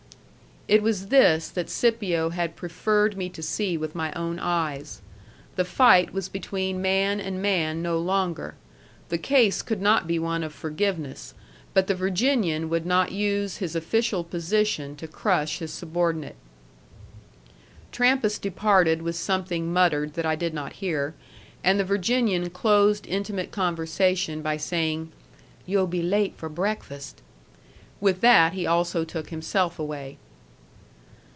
It 0.67 0.81
was 0.83 1.07
this 1.07 1.49
that 1.49 1.69
Scipio 1.69 2.29
had 2.29 2.55
preferred 2.55 3.17
me 3.17 3.27
to 3.31 3.43
see 3.43 3.75
with 3.77 3.93
my 3.93 4.13
own 4.13 4.39
eyes. 4.39 5.01
The 5.57 5.65
fight 5.65 6.13
was 6.13 6.29
between 6.29 6.81
man 6.81 7.19
and 7.19 7.41
man 7.41 7.81
no 7.81 7.99
longer. 7.99 8.53
The 9.09 9.17
case 9.17 9.61
could 9.61 9.81
not 9.81 10.07
be 10.07 10.17
one 10.17 10.43
of 10.45 10.53
forgiveness; 10.53 11.33
but 11.73 11.87
the 11.87 11.95
Virginian 11.95 12.69
would 12.69 12.85
not 12.85 13.11
use 13.11 13.57
his 13.57 13.75
official 13.75 14.23
position 14.23 14.95
to 14.95 15.09
crush 15.09 15.59
his 15.59 15.73
subordinate. 15.73 16.37
Trampas 17.91 18.39
departed 18.39 19.01
with 19.01 19.17
something 19.17 19.73
muttered 19.73 20.13
that 20.13 20.25
I 20.27 20.37
did 20.37 20.53
not 20.53 20.73
hear, 20.73 21.13
and 21.65 21.81
the 21.81 21.83
Virginian 21.83 22.49
closed 22.49 23.05
intimate 23.07 23.51
conversation 23.51 24.41
by 24.41 24.55
saying, 24.55 25.11
"You'll 25.65 25.87
be 25.87 26.01
late 26.03 26.37
for 26.37 26.47
breakfast." 26.47 27.21
With 27.99 28.21
that 28.21 28.53
he 28.53 28.65
also 28.65 29.03
took 29.03 29.31
himself 29.31 29.77
away. 29.77 30.17